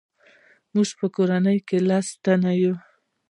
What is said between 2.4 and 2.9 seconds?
یو.